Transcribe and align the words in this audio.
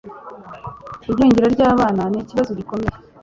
igwingira 1.07 1.47
ry'abana 1.55 2.03
n'ikibazo 2.11 2.51
gikomeye 2.59 2.95